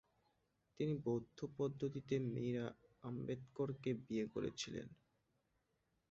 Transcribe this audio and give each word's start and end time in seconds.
তিনি 0.79 0.93
বৌদ্ধ 1.05 1.39
পদ্ধতিতে 1.57 2.15
মীরা 2.33 2.65
আম্বেদকরকে 3.03 3.91
বিয়ে 4.03 4.25
করেছিলেন। 4.27 4.87